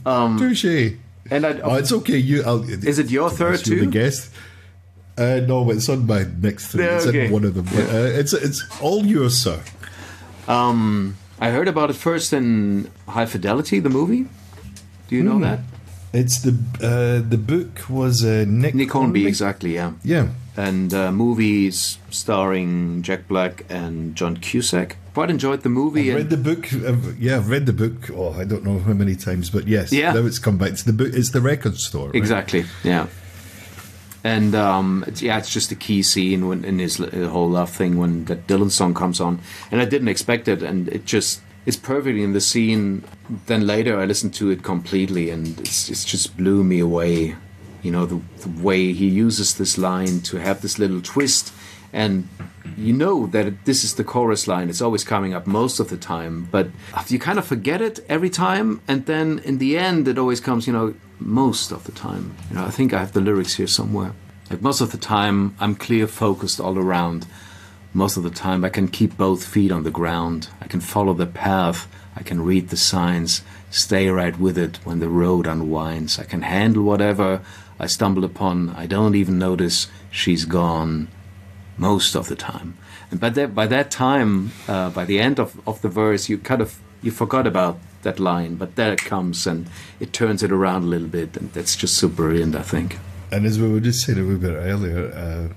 [0.39, 0.93] Touche.
[1.31, 2.17] And I, Oh, it's okay.
[2.19, 3.91] You, I'll, is it your third you're the too?
[3.91, 4.31] guest.
[5.17, 6.85] Uh, no, it's on my next three.
[6.85, 7.27] It's okay.
[7.27, 7.64] in one of them.
[7.64, 9.61] But, uh, it's it's all yours, sir.
[10.47, 14.27] Um, I heard about it first in High Fidelity, the movie.
[15.09, 15.29] Do you Hmm.
[15.29, 15.61] know that?
[16.12, 19.27] It's the uh, the book was uh, Nick Nick Hornby, Hornby?
[19.27, 19.93] exactly, yeah.
[20.05, 24.97] Yeah, And uh, movies starring Jack Black and John Cusack.
[25.19, 26.13] Quite enjoyed the movie.
[26.13, 26.73] Read the book.
[26.73, 28.09] I've, yeah, I've read the book.
[28.15, 29.93] Oh, I don't know how many times, but yes.
[29.93, 30.13] Yeah.
[30.13, 30.75] Now it's come back.
[30.75, 31.13] to the book.
[31.13, 32.07] It's the record store.
[32.07, 32.15] right?
[32.15, 32.67] Exactly.
[32.85, 33.09] Yeah.
[34.23, 37.69] And um, it's, yeah, it's just a key scene when in his uh, whole love
[37.69, 39.41] thing when that Dylan song comes on,
[39.73, 43.03] and I didn't expect it, and it just it's perfectly in the scene.
[43.47, 47.35] Then later I listened to it completely, and it's it's just blew me away.
[47.83, 51.53] You know the, the way he uses this line to have this little twist,
[51.92, 52.29] and
[52.77, 54.68] you know that this is the chorus line.
[54.68, 56.68] It's always coming up most of the time, but
[57.09, 60.66] you kind of forget it every time, and then in the end, it always comes.
[60.66, 62.35] You know, most of the time.
[62.51, 64.12] You know, I think I have the lyrics here somewhere.
[64.51, 67.27] Like most of the time, I'm clear focused all around.
[67.92, 70.48] Most of the time, I can keep both feet on the ground.
[70.61, 71.88] I can follow the path.
[72.16, 76.18] I can read the signs, stay right with it when the road unwinds.
[76.18, 77.42] I can handle whatever
[77.79, 78.70] I stumble upon.
[78.70, 81.09] I don't even notice she's gone
[81.79, 82.77] most of the time.
[83.11, 86.38] And by that by that time, uh, by the end of, of the verse, you
[86.38, 89.69] kind of you forgot about that line, but there it comes and
[90.01, 92.55] it turns it around a little bit, and that's just so brilliant.
[92.55, 92.99] I think.
[93.31, 95.55] And as we were just saying a little bit earlier, uh,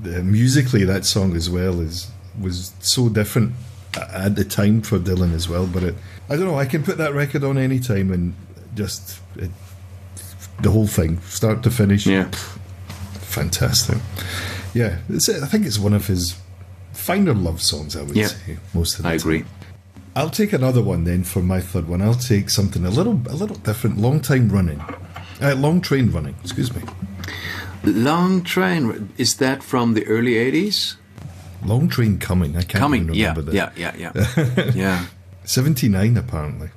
[0.00, 3.52] the, musically that song as well is was so different
[3.96, 5.66] at the time for Dylan as well.
[5.66, 5.94] But it,
[6.28, 6.58] I don't know.
[6.58, 8.34] I can put that record on any time and
[8.74, 9.50] just it,
[10.60, 12.06] the whole thing, start to finish.
[12.06, 12.30] Yeah.
[13.20, 13.98] fantastic.
[14.74, 16.36] Yeah, it's, I think it's one of his
[16.92, 17.96] finer love songs.
[17.96, 18.28] I would Yeah.
[18.28, 19.20] say most of the I time.
[19.20, 19.44] agree.
[20.14, 22.02] I'll take another one then for my third one.
[22.02, 23.98] I'll take something a little a little different.
[23.98, 24.80] Long time running,
[25.40, 26.34] uh, long train running.
[26.42, 26.82] Excuse me.
[27.84, 30.94] Long Train is that from the early '80s?
[31.64, 32.52] Long train coming.
[32.56, 33.76] I can't Coming, even yeah, remember that.
[33.76, 35.06] yeah, yeah, yeah, yeah.
[35.44, 36.68] Seventy nine apparently.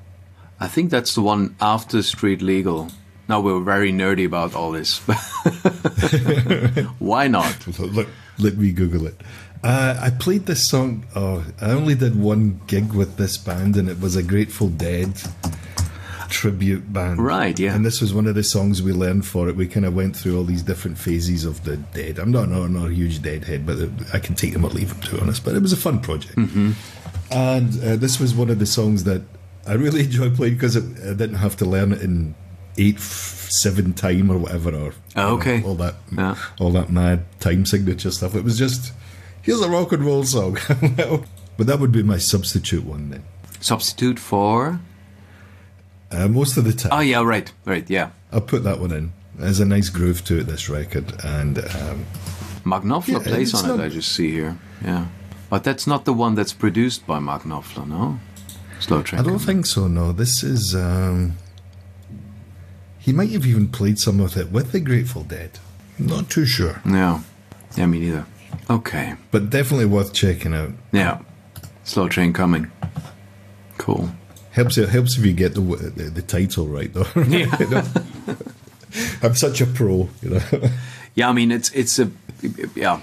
[0.60, 2.90] I think that's the one after Street Legal.
[3.28, 5.00] Now we're very nerdy about all this.
[7.00, 7.68] Why not?
[7.80, 8.08] Look,
[8.38, 9.20] let me Google it.
[9.64, 11.06] Uh, I played this song.
[11.16, 15.14] Oh, I only did one gig with this band, and it was a Grateful Dead
[16.30, 17.20] tribute band.
[17.20, 17.74] Right, yeah.
[17.74, 19.56] And this was one of the songs we learned for it.
[19.56, 22.20] We kind of went through all these different phases of the Dead.
[22.20, 23.78] I'm not, not, not a huge Deadhead, but
[24.14, 25.44] I can take them or leave them, to be honest.
[25.44, 26.36] But it was a fun project.
[26.36, 26.72] Mm-hmm.
[27.32, 29.24] And uh, this was one of the songs that
[29.66, 32.36] I really enjoyed playing because I didn't have to learn it in
[32.78, 35.64] eight seven time or whatever or Oh, you know, okay.
[35.64, 36.36] all that Yeah.
[36.60, 38.36] all that mad time signature stuff.
[38.36, 38.92] It was just
[39.42, 40.58] here's a rock and roll song.
[41.58, 43.24] but that would be my substitute one then.
[43.60, 44.80] Substitute for?
[46.12, 48.10] Uh, most of the time, Oh yeah, right, right, yeah.
[48.32, 49.12] I'll put that one in.
[49.36, 52.06] There's a nice groove to it, this record, and um,
[52.64, 53.84] Mark Knopfler Yeah, plays on it.
[53.84, 54.58] I just see here.
[54.84, 55.08] Yeah,
[55.50, 58.20] but that's not the one that's produced by Mark Knopfler, no.
[58.80, 59.20] Slow train.
[59.20, 59.88] I don't think so.
[59.88, 60.76] No, this is.
[60.76, 61.36] Um,
[63.06, 65.52] he might have even played some of it with the Grateful Dead.
[66.00, 67.22] Not too sure, Yeah,
[67.78, 68.26] yeah, me neither.
[68.70, 70.72] Okay, but definitely worth checking out.
[70.92, 71.20] yeah.
[71.84, 72.72] Slow train coming.
[73.78, 74.10] Cool.
[74.52, 77.06] Helps it helps if you get the the, the title right though.
[77.28, 77.56] Yeah.
[77.60, 77.84] You know?
[79.22, 80.42] I'm such a pro, you know.
[81.16, 82.10] Yeah, I mean it's it's a
[82.76, 83.00] yeah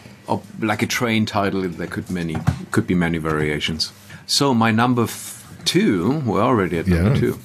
[0.60, 1.62] like a train title.
[1.62, 2.36] There could many
[2.70, 3.90] could be many variations.
[4.26, 7.20] So my number f- two, we're already at number Yeah.
[7.20, 7.38] two.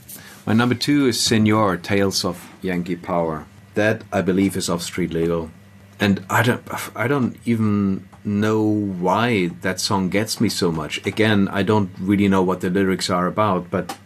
[0.47, 3.45] My number two is Senor Tales of Yankee Power.
[3.73, 5.51] That I believe is off Street Legal,
[5.99, 6.63] and I don't
[6.95, 11.05] I don't even know why that song gets me so much.
[11.05, 13.97] Again, I don't really know what the lyrics are about, but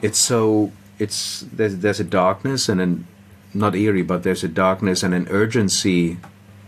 [0.00, 3.06] it's so it's there's there's a darkness and an
[3.52, 6.16] not eerie, but there's a darkness and an urgency.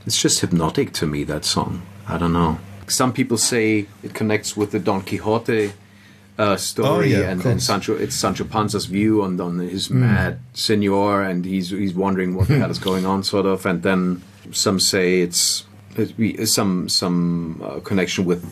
[0.04, 1.80] It's just hypnotic to me that song.
[2.06, 2.58] I don't know.
[2.88, 5.72] Some people say it connects with the Don Quixote
[6.38, 7.62] uh, story Oh, yeah, and, and.
[7.62, 7.94] Sancho.
[7.96, 12.58] It's Sancho Panza's view on on his mad senor, and he's he's wondering what the
[12.58, 13.66] hell is going on, sort of.
[13.66, 15.64] And then some say it's.
[16.46, 18.42] Some some uh, connection with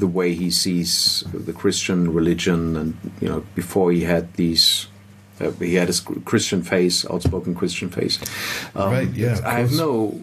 [0.00, 4.88] the way he sees the Christian religion, and you know, before he had these
[5.40, 8.18] uh, he had his Christian face, outspoken Christian face.
[8.74, 10.20] Um, Right, yeah, I have no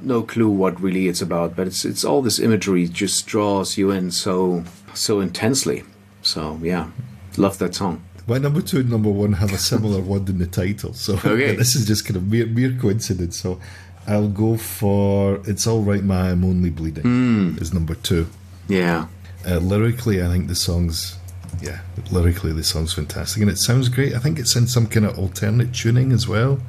[0.00, 3.90] no clue what really it's about, but it's it's all this imagery just draws you
[3.90, 4.64] in so
[4.94, 5.84] so intensely.
[6.22, 6.90] So yeah,
[7.36, 8.02] love that song.
[8.26, 11.56] My number two and number one have a similar word in the title, so Okay.
[11.56, 13.40] this is just kind of mere, mere coincidence.
[13.40, 13.60] So
[14.06, 17.56] I'll go for "It's All Right, My I'm Only Bleeding" Hmm.
[17.60, 18.28] is number two.
[18.68, 19.06] Yeah.
[19.46, 21.16] Uh, lyrically, I think the song's
[21.60, 21.80] yeah,
[22.12, 24.14] lyrically the song's fantastic, and it sounds great.
[24.14, 26.60] I think it's in some kind of alternate tuning as well,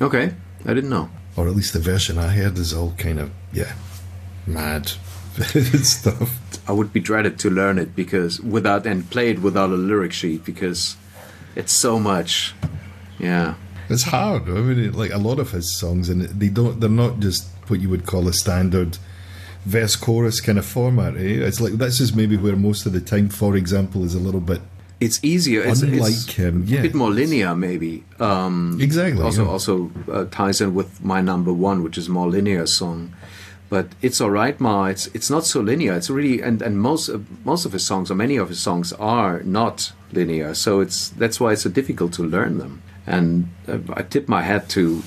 [0.00, 0.34] Okay.
[0.66, 1.08] I didn't know.
[1.36, 3.72] or at least the version I heard is all kind of yeah,
[4.46, 4.92] mad
[5.82, 6.38] stuff.
[6.68, 10.12] I would be dreaded to learn it because without and play it without a lyric
[10.12, 10.96] sheet because
[11.56, 12.54] it's so much.
[13.18, 13.54] Yeah.
[13.88, 14.42] It's hard.
[14.48, 16.80] I mean, it- like a lot of his songs, and they don't.
[16.80, 18.98] They're not just what you would call a standard
[19.66, 21.16] verse chorus kind of format.
[21.16, 21.44] Eh?
[21.46, 24.40] It's like this is maybe where most of the time, for example, is a little
[24.40, 24.60] bit
[25.00, 25.62] It's easier.
[25.62, 26.64] It's, unlike it's him.
[26.66, 28.04] Yeah, a bit more linear, maybe.
[28.20, 29.50] Um, Exactly, Also, yeah.
[29.50, 33.12] also uh, ties in with my number one, which is more linear song.
[33.70, 34.86] But it's all right, Ma.
[34.86, 35.94] It's it's not so linear.
[35.94, 38.92] It's really and and most of, most of his songs or many of his songs
[38.94, 40.54] are not linear.
[40.54, 42.82] So it's that's why it's so difficult to learn them.
[43.06, 45.02] And uh, I tip my hat to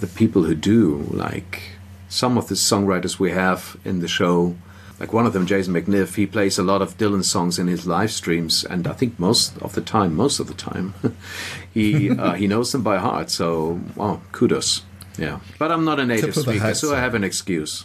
[0.00, 1.06] the people who do.
[1.10, 1.60] Like
[2.08, 4.56] some of the songwriters we have in the show.
[5.00, 7.86] Like one of them, Jason McNiff, he plays a lot of Dylan songs in his
[7.86, 10.94] live streams, and I think most of the time, most of the time,
[11.74, 13.30] he uh, he knows them by heart.
[13.30, 14.82] So, wow, kudos.
[15.18, 17.84] Yeah, but I'm not a native speaker, hat, so I have an excuse.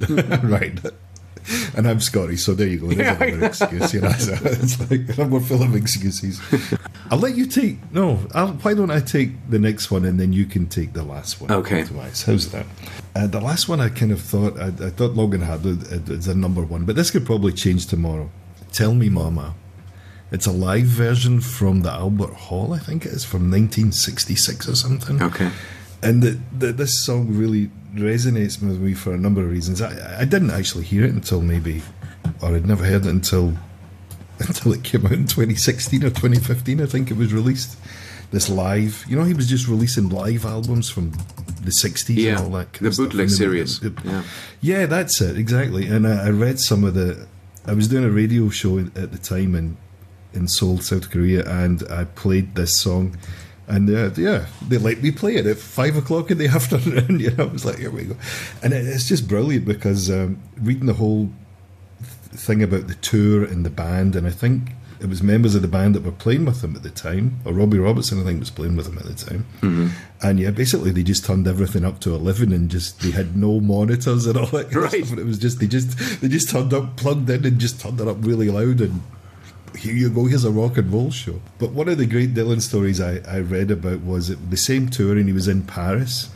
[0.08, 0.78] right.
[1.76, 2.88] And I'm Scottish, so there you go.
[2.88, 3.94] There's Yeah, another excuse.
[3.94, 4.78] You know, so it's
[5.18, 6.40] like we're full of excuses.
[7.10, 7.78] I'll let you take.
[7.92, 11.02] No, I'll, why don't I take the next one and then you can take the
[11.02, 11.50] last one?
[11.50, 11.82] Okay.
[11.82, 12.66] Otherwise, how's that?
[13.16, 16.34] Uh, the last one I kind of thought I, I thought Logan had it's a
[16.34, 18.30] number one, but this could probably change tomorrow.
[18.72, 19.54] Tell me, Mama.
[20.30, 24.76] It's a live version from the Albert Hall, I think it is from 1966 or
[24.76, 25.22] something.
[25.22, 25.50] Okay.
[26.02, 29.82] And the, the, this song really resonates with me for a number of reasons.
[29.82, 31.82] I, I didn't actually hear it until maybe,
[32.42, 33.54] or I'd never heard it until
[34.38, 36.80] until it came out in 2016 or 2015.
[36.80, 37.76] I think it was released.
[38.30, 41.12] This live, you know, he was just releasing live albums from
[41.62, 42.74] the 60s Yeah, and all that.
[42.74, 43.28] The bootleg And they were-
[43.66, 43.82] series.
[43.82, 44.22] it- Yeah.
[44.60, 45.86] yeah, that's it exactly.
[45.86, 47.26] And I, I read some of the.
[47.66, 49.78] I was doing a radio show at the time in
[50.34, 53.16] in Seoul, South Korea, and I played this song,
[53.68, 57.20] and uh, yeah, they let me play it at five o'clock in the afternoon.
[57.20, 58.16] You know, I was like, here we go,
[58.62, 61.30] and it, it's just brilliant because um, reading the whole
[62.00, 65.62] th- thing about the tour and the band, and I think it was members of
[65.62, 68.40] the band that were playing with them at the time, or Robbie Robertson, I think,
[68.40, 69.46] was playing with them at the time.
[69.60, 69.86] Mm-hmm.
[70.26, 73.60] And yeah, basically they just turned everything up to eleven and just they had no
[73.60, 75.04] monitors and all that kind of Right.
[75.04, 75.10] stuff.
[75.10, 78.00] And it was just they just they just turned up, plugged in, and just turned
[78.00, 79.02] it up really loud and.
[79.76, 80.26] Here you go.
[80.26, 81.40] Here's a rock and roll show.
[81.58, 84.88] But one of the great Dylan stories I, I read about was it the same
[84.88, 86.30] tour, and he was in Paris,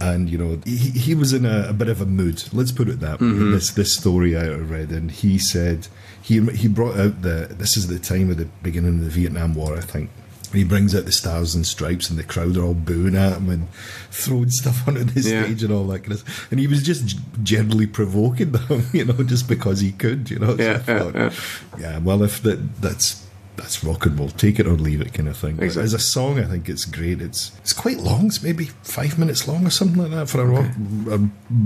[0.00, 2.44] and you know he, he was in a, a bit of a mood.
[2.52, 3.26] Let's put it that way.
[3.26, 3.52] Mm-hmm.
[3.52, 5.88] This this story I read, and he said
[6.20, 9.54] he he brought out the this is the time of the beginning of the Vietnam
[9.54, 10.10] War, I think.
[10.52, 13.50] He brings out the stars and stripes, and the crowd are all booing at him
[13.50, 13.68] and
[14.10, 15.44] throwing stuff onto the Yeah.
[15.44, 16.50] stage and all that kind of stuff.
[16.50, 20.56] And he was just generally provoking them, you know, just because he could, you know.
[20.56, 21.32] So Yeah, yeah, thought, yeah.
[21.78, 23.24] yeah, well, if that that's
[23.56, 25.58] that's rock and roll, take it or leave it, kind of thing.
[25.60, 25.82] Exactly.
[25.82, 27.20] as a song, I think it's great.
[27.20, 28.26] It's it's quite long.
[28.26, 30.66] It's maybe five minutes long or something like that for a rock,
[31.10, 31.18] a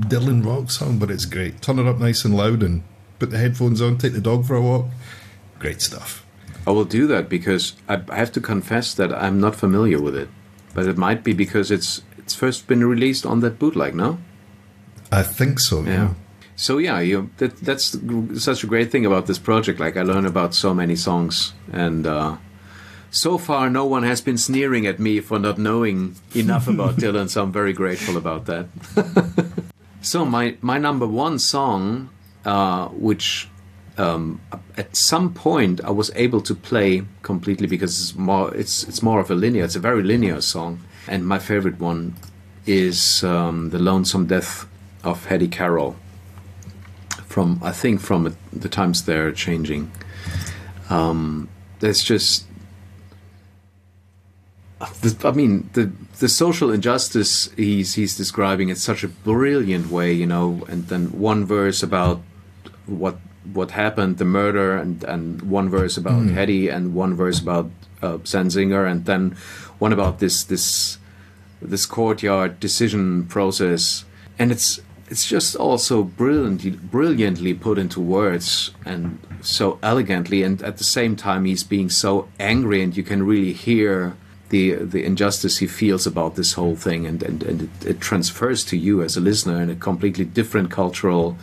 [0.08, 1.60] Dylan rock song, but it's great.
[1.60, 2.82] Turn it up nice and loud, and
[3.18, 3.98] put the headphones on.
[3.98, 4.86] Take the dog for a walk.
[5.58, 6.21] Great stuff.
[6.66, 10.16] I will do that because I I have to confess that I'm not familiar with
[10.16, 10.28] it,
[10.74, 14.18] but it might be because it's it's first been released on that bootleg, no?
[15.10, 15.82] I think so.
[15.82, 15.90] Yeah.
[15.90, 16.14] Yeah.
[16.56, 17.96] So yeah, you that that's
[18.42, 19.80] such a great thing about this project.
[19.80, 22.36] Like I learn about so many songs, and uh,
[23.10, 27.28] so far no one has been sneering at me for not knowing enough about Dylan.
[27.28, 28.66] So I'm very grateful about that.
[30.02, 32.10] so my my number one song,
[32.44, 33.48] uh, which
[34.02, 34.40] um,
[34.76, 39.20] at some point I was able to play completely because it's more it's it's more
[39.20, 39.64] of a linear.
[39.64, 42.16] It's a very linear song, and my favorite one
[42.66, 44.66] is um, the Lonesome Death
[45.04, 45.96] of Hattie Carroll.
[47.26, 49.90] From I think from the times they're changing.
[50.90, 51.48] Um,
[51.80, 52.46] there's just.
[55.24, 60.26] I mean, the the social injustice he's he's describing in such a brilliant way, you
[60.26, 60.66] know.
[60.68, 62.20] And then one verse about
[62.86, 63.16] what
[63.52, 67.70] what happened, the murder, and and one verse about Hattie, and one verse about
[68.02, 69.36] uh, Zanzinger, and then
[69.78, 70.98] one about this this
[71.60, 74.04] this courtyard decision process,
[74.38, 80.78] and it's it's just also brilliantly brilliantly put into words and so elegantly, and at
[80.78, 84.16] the same time he's being so angry, and you can really hear
[84.48, 88.64] the the injustice he feels about this whole thing, and and, and it, it transfers
[88.64, 91.36] to you as a listener in a completely different cultural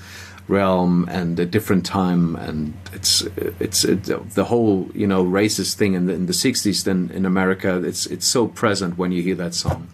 [0.49, 3.21] realm and a different time and it's
[3.59, 4.03] it's it,
[4.35, 8.05] the whole you know racist thing in the, in the 60s then in America it's
[8.07, 9.87] it's so present when you hear that song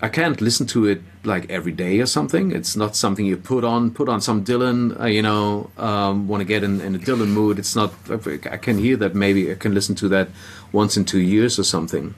[0.00, 2.52] I can't listen to it like every day or something.
[2.52, 6.40] It's not something you put on, put on some Dylan, uh, you know, um, want
[6.40, 7.58] to get in, in a Dylan mood.
[7.58, 10.28] It's not, I can hear that maybe I can listen to that
[10.70, 12.14] once in two years or something.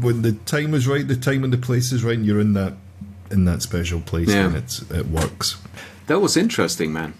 [0.00, 2.52] When the time is right, the time and the place is right, and you're in
[2.52, 2.74] that
[3.32, 4.46] in that special place, Yeah.
[4.46, 5.56] and it's it works.
[6.08, 7.14] That was interesting, man.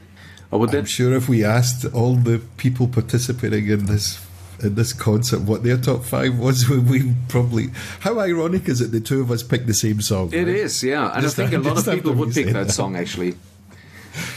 [0.52, 4.24] I would I'm sure if we asked all the people participating in this
[4.62, 7.68] in this concert what their top five was, we, we probably.
[8.00, 10.32] How ironic is it the two of us picked the same song?
[10.32, 10.48] It right?
[10.48, 11.12] is, yeah.
[11.12, 12.72] And Just I think a lot of people would pick that that.
[12.72, 13.36] song, actually.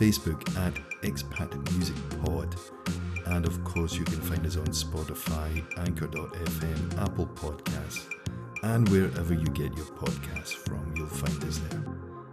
[0.00, 0.72] Facebook at
[1.02, 1.94] Expat Music
[2.24, 2.56] Pod,
[3.26, 8.08] and of course you can find us on Spotify, Anchor.fm, Apple Podcasts,
[8.62, 11.84] and wherever you get your podcasts from, you'll find us there.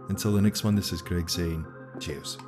[0.08, 1.66] Until the next one, this is Greg saying
[2.00, 2.38] cheers.